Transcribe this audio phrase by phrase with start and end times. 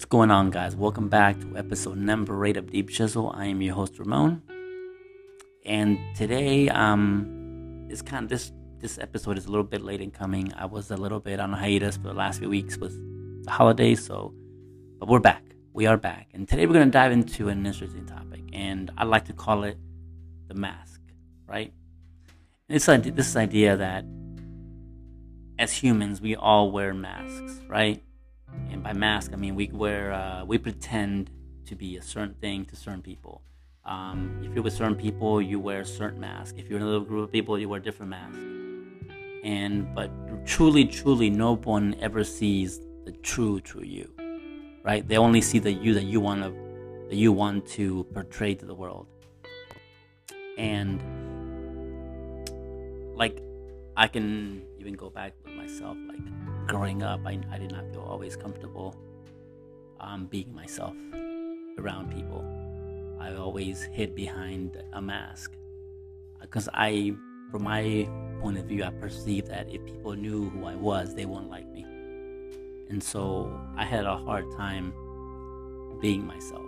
[0.00, 0.74] What's going on, guys?
[0.74, 3.34] Welcome back to episode number eight of Deep Chisel.
[3.36, 4.42] I am your host Ramon,
[5.66, 10.10] and today, um, it's kind of this this episode is a little bit late in
[10.10, 10.54] coming.
[10.54, 12.94] I was a little bit on hiatus for the last few weeks with
[13.44, 14.32] the holidays, so
[14.98, 15.44] but we're back.
[15.74, 19.26] We are back, and today we're gonna dive into an interesting topic, and I like
[19.26, 19.76] to call it
[20.48, 21.02] the mask,
[21.46, 21.74] right?
[22.70, 24.06] It's like this idea that
[25.58, 28.02] as humans we all wear masks, right?
[28.70, 31.30] And by mask I mean we wear uh, we pretend
[31.66, 33.42] to be a certain thing to certain people.
[33.84, 36.56] Um, if you're with certain people, you wear a certain mask.
[36.58, 38.36] If you're in a little group of people, you wear a different mask.
[39.44, 40.10] And but
[40.44, 44.12] truly, truly, no one ever sees the true, true you,
[44.84, 45.06] right?
[45.06, 46.50] They only see the you that you want to
[47.08, 49.06] that you want to portray to the world.
[50.58, 51.00] And
[53.16, 53.42] like,
[53.96, 56.20] I can even go back with myself, like
[56.70, 58.94] growing up, I, I did not feel always comfortable
[59.98, 60.94] um, being myself
[61.78, 62.44] around people.
[63.20, 65.52] I always hid behind a mask
[66.40, 67.12] because I,
[67.50, 68.08] from my
[68.40, 71.68] point of view, I perceived that if people knew who I was, they wouldn't like
[71.72, 71.82] me.
[72.88, 74.94] And so I had a hard time
[76.00, 76.64] being myself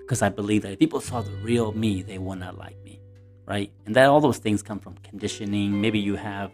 [0.00, 3.00] because I believe that if people saw the real me, they would not like me,
[3.46, 3.70] right?
[3.86, 5.80] And that all those things come from conditioning.
[5.80, 6.50] Maybe you have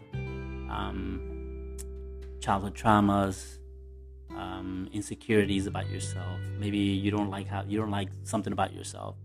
[0.69, 1.34] um,
[2.45, 3.57] childhood traumas,
[4.29, 6.39] um, insecurities about yourself.
[6.59, 9.15] Maybe you don't like how you don't like something about yourself,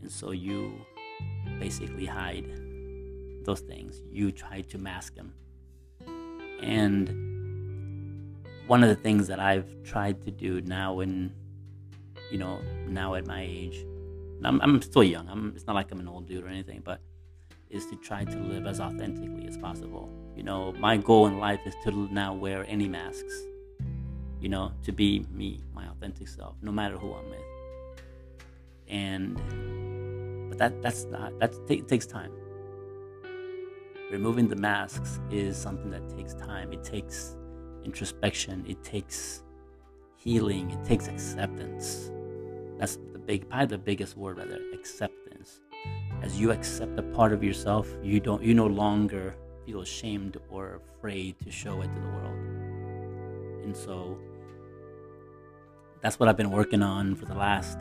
[0.00, 0.72] and so you
[1.58, 2.46] basically hide
[3.44, 4.00] those things.
[4.12, 5.34] You try to mask them.
[6.62, 7.08] And
[8.68, 11.32] one of the things that I've tried to do now, in
[12.30, 13.84] you know, now at my age,
[14.44, 15.28] I'm, I'm still young.
[15.28, 17.00] I'm, it's not like I'm an old dude or anything, but
[17.70, 20.08] is to try to live as authentically as possible.
[20.36, 23.34] You know, my goal in life is to now wear any masks,
[24.40, 27.40] you know, to be me, my authentic self, no matter who I'm with.
[28.88, 32.32] And, but that that's not, that t- takes time.
[34.10, 36.72] Removing the masks is something that takes time.
[36.72, 37.36] It takes
[37.84, 38.64] introspection.
[38.66, 39.42] It takes
[40.16, 40.70] healing.
[40.70, 42.10] It takes acceptance.
[42.78, 45.60] That's the big, probably the biggest word rather, acceptance
[46.22, 49.34] as you accept a part of yourself, you don't you no longer
[49.66, 52.38] feel ashamed or afraid to show it to the world.
[53.64, 54.18] And so
[56.02, 57.78] that's what I've been working on for the last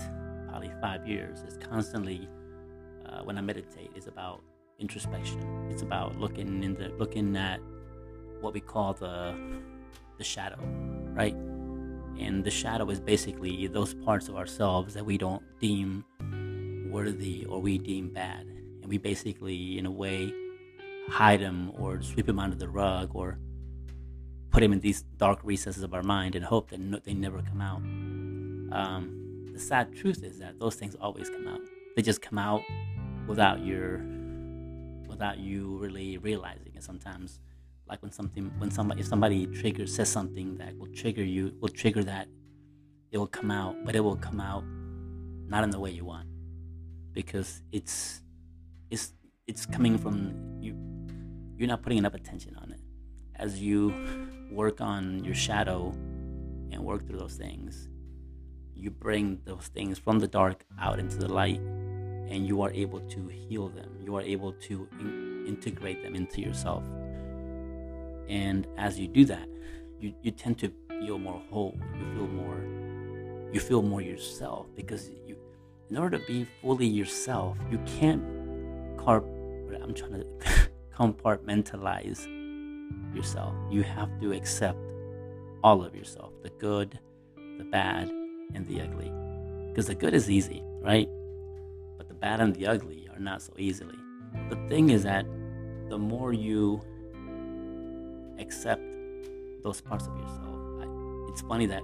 [0.47, 1.39] probably five years.
[1.39, 2.27] Is constantly
[3.05, 4.41] uh, when I meditate is about
[4.79, 5.67] introspection.
[5.69, 7.59] It's about looking into looking at
[8.41, 9.35] what we call the
[10.17, 10.59] the shadow,
[11.13, 11.35] right?
[12.19, 16.05] And the shadow is basically those parts of ourselves that we don't deem
[16.91, 18.45] worthy or we deem bad.
[18.81, 20.33] And we basically, in a way,
[21.11, 23.37] hide them or sweep them under the rug or
[24.49, 27.41] put them in these dark recesses of our mind and hope that no, they never
[27.41, 27.81] come out.
[28.77, 31.59] Um, the sad truth is that those things always come out.
[31.95, 32.61] They just come out
[33.27, 34.01] without your,
[35.07, 36.83] without you really realizing it.
[36.83, 37.39] Sometimes,
[37.89, 41.69] like when something, when somebody, if somebody triggers says something that will trigger you, will
[41.69, 42.27] trigger that,
[43.11, 44.63] it will come out, but it will come out
[45.47, 46.27] not in the way you want
[47.13, 48.21] because it's
[48.89, 49.13] it's
[49.47, 50.33] it's coming from
[51.61, 52.81] you're not putting enough attention on it.
[53.35, 53.93] As you
[54.51, 55.91] work on your shadow
[56.71, 57.87] and work through those things
[58.81, 62.99] you bring those things from the dark out into the light and you are able
[63.01, 63.91] to heal them.
[64.03, 66.83] You are able to in- integrate them into yourself.
[68.27, 69.47] And as you do that
[69.99, 71.77] you, you tend to feel more whole.
[71.93, 75.37] You feel more you feel more yourself because you
[75.89, 78.23] in order to be fully yourself, you can't
[78.97, 79.25] carp.
[79.83, 80.25] I'm trying to
[81.01, 82.27] compartmentalize
[83.15, 83.55] yourself.
[83.71, 84.77] You have to accept
[85.63, 86.99] all of yourself the good,
[87.57, 88.09] the bad,
[88.53, 89.11] and the ugly.
[89.69, 91.09] Because the good is easy, right?
[91.97, 93.95] But the bad and the ugly are not so easily.
[94.49, 95.25] The thing is that
[95.89, 96.81] the more you
[98.37, 98.83] accept
[99.63, 101.83] those parts of yourself, I, it's funny that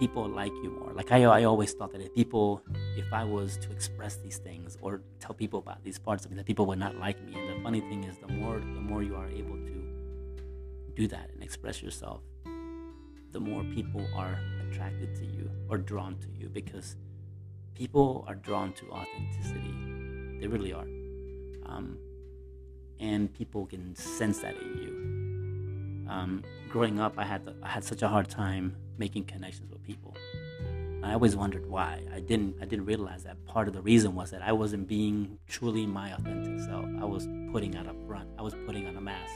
[0.00, 0.92] people like you more.
[0.94, 2.62] Like I, I always thought that if people,
[2.96, 6.38] if I was to express these things or tell people about these parts of me,
[6.38, 7.38] that people would not like me.
[7.38, 9.76] And the funny thing is, the more, the more you are able to
[10.96, 12.22] do that and express yourself,
[13.32, 16.96] the more people are attracted to you or drawn to you because
[17.74, 19.74] people are drawn to authenticity.
[20.40, 20.88] They really are.
[21.66, 21.98] Um,
[22.98, 25.09] and people can sense that in you.
[26.10, 29.82] Um, growing up, I had the, I had such a hard time making connections with
[29.84, 30.14] people.
[31.02, 32.02] I always wondered why.
[32.12, 35.38] I didn't I didn't realize that part of the reason was that I wasn't being
[35.46, 36.84] truly my authentic self.
[37.00, 38.28] I was putting on a front.
[38.38, 39.32] I was putting on a mask,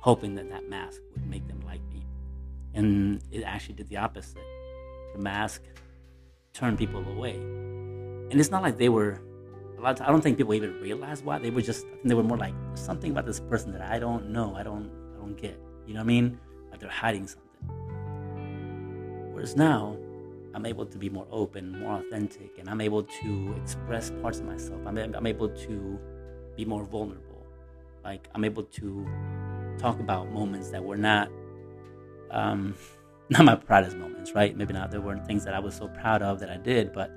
[0.00, 2.04] hoping that that mask would make them like me.
[2.74, 4.44] And it actually did the opposite.
[5.14, 5.62] The mask,
[6.52, 7.34] turned people away.
[7.34, 9.20] And it's not like they were
[9.78, 9.98] a lot.
[9.98, 11.86] Of, I don't think people even realized why they were just.
[12.04, 14.54] They were more like something about this person that I don't know.
[14.54, 14.90] I don't.
[15.28, 15.60] Don't get.
[15.86, 16.40] You know what I mean?
[16.70, 17.44] Like they're hiding something.
[19.32, 19.94] Whereas now,
[20.54, 24.46] I'm able to be more open, more authentic, and I'm able to express parts of
[24.46, 24.80] myself.
[24.86, 25.98] I'm, I'm able to
[26.56, 27.46] be more vulnerable.
[28.02, 29.06] Like I'm able to
[29.76, 31.28] talk about moments that were not
[32.30, 32.74] um,
[33.28, 34.56] not my proudest moments, right?
[34.56, 37.10] Maybe not there weren't things that I was so proud of that I did, but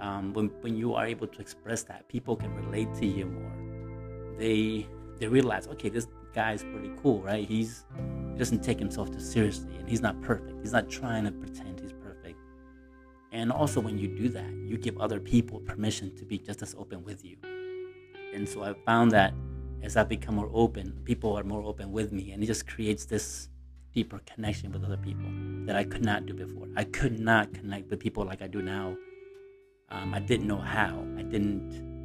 [0.00, 4.36] um, when when you are able to express that, people can relate to you more.
[4.36, 4.88] They
[5.20, 7.48] they realize, okay, this guy is pretty cool, right?
[7.48, 7.84] He's
[8.32, 10.60] he doesn't take himself too seriously, and he's not perfect.
[10.60, 12.38] He's not trying to pretend he's perfect.
[13.32, 16.74] And also, when you do that, you give other people permission to be just as
[16.78, 17.38] open with you.
[18.34, 19.32] And so I found that
[19.82, 23.06] as I become more open, people are more open with me, and it just creates
[23.06, 23.48] this
[23.94, 25.24] deeper connection with other people
[25.64, 26.68] that I could not do before.
[26.76, 28.94] I could not connect with people like I do now.
[29.88, 31.02] Um, I didn't know how.
[31.16, 31.95] I didn't.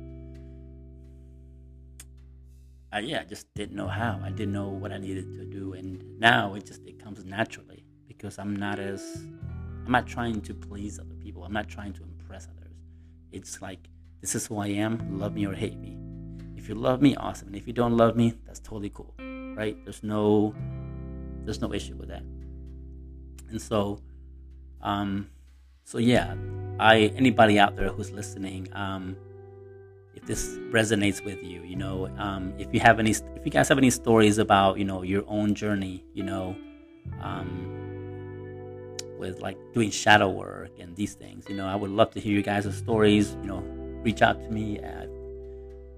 [2.93, 4.19] I, yeah, I just didn't know how.
[4.23, 7.85] I didn't know what I needed to do, and now it just it comes naturally
[8.07, 9.01] because I'm not as
[9.85, 11.43] I'm not trying to please other people.
[11.43, 12.75] I'm not trying to impress others.
[13.31, 13.89] It's like
[14.19, 15.19] this is who I am.
[15.19, 15.97] Love me or hate me.
[16.57, 17.47] If you love me, awesome.
[17.47, 19.15] And if you don't love me, that's totally cool,
[19.55, 19.77] right?
[19.85, 20.53] There's no
[21.45, 22.23] there's no issue with that.
[23.49, 23.99] And so,
[24.81, 25.29] um,
[25.85, 26.35] so yeah,
[26.79, 29.15] I anybody out there who's listening, um,
[30.15, 33.69] if this resonates with you, you know, um, if you have any, if you guys
[33.69, 36.55] have any stories about, you know, your own journey, you know,
[37.21, 37.77] um,
[39.17, 42.33] with like doing shadow work and these things, you know, I would love to hear
[42.33, 43.37] you guys' stories.
[43.41, 43.59] You know,
[44.03, 45.09] reach out to me at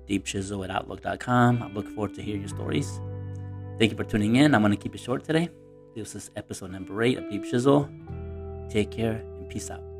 [0.07, 1.63] deepchisel at outlook.com.
[1.63, 2.99] I look forward to hearing your stories.
[3.79, 4.53] Thank you for tuning in.
[4.53, 5.49] I'm going to keep it short today.
[5.95, 7.89] This is episode number eight of Deep Chisel.
[8.69, 9.92] Take care and peace out.